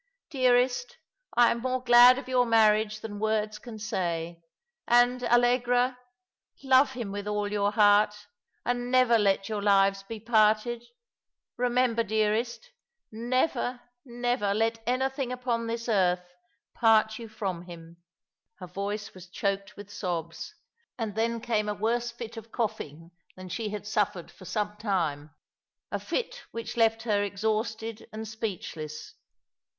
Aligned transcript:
*' 0.19 0.29
Dearest, 0.31 0.97
I 1.37 1.51
am 1.51 1.59
more 1.61 1.83
glad 1.83 2.17
of 2.17 2.27
your 2.27 2.47
marriage 2.47 3.01
than 3.01 3.19
words 3.19 3.59
can 3.59 3.77
say; 3.77 4.41
and, 4.87 5.23
Allegra, 5.25 5.95
lovo 6.63 6.93
him 6.99 7.11
with 7.11 7.27
all 7.27 7.51
your 7.51 7.71
heart, 7.71 8.15
and 8.65 8.89
never 8.89 9.19
let 9.19 9.47
your 9.47 9.61
lives 9.61 10.01
be 10.01 10.19
parted^ 10.19 10.83
remember, 11.55 12.01
dearest, 12.01 12.71
never, 13.11 13.79
never 14.03 14.55
let 14.55 14.81
anything 14.87 15.31
upon 15.31 15.67
this 15.67 15.87
earth 15.87 16.33
part 16.73 17.19
you 17.19 17.29
from 17.29 17.65
him." 17.65 17.97
Her 18.55 18.65
voice 18.65 19.13
was 19.13 19.29
choked 19.29 19.77
with 19.77 19.91
sobs, 19.91 20.55
and 20.97 21.13
then 21.13 21.39
came 21.39 21.69
a 21.69 21.75
worse 21.75 22.09
fit 22.09 22.37
of 22.37 22.51
coughing 22.51 23.11
than 23.35 23.49
she 23.49 23.69
had 23.69 23.85
suffered 23.85 24.31
for 24.31 24.45
some 24.45 24.77
time; 24.77 25.29
a 25.91 25.99
fit 25.99 26.41
which 26.49 26.75
left 26.75 27.03
her 27.03 27.21
exhausted 27.21 28.07
and 28.11 28.27
speechless. 28.27 29.13